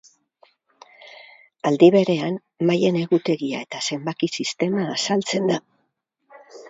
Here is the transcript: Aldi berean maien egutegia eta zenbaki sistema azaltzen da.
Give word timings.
Aldi 1.69 1.89
berean 1.95 2.39
maien 2.69 2.97
egutegia 3.01 3.61
eta 3.67 3.83
zenbaki 3.91 4.31
sistema 4.41 4.87
azaltzen 4.97 5.51
da. 5.53 5.63